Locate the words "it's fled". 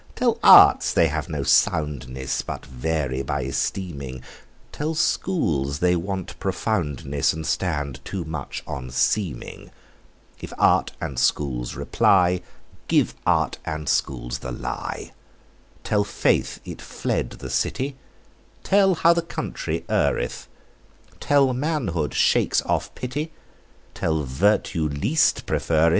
16.65-17.29